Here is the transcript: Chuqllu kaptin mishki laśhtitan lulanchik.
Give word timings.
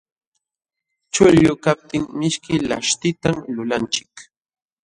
Chuqllu 1.13 1.53
kaptin 1.65 2.03
mishki 2.19 2.53
laśhtitan 2.69 3.35
lulanchik. 3.55 4.13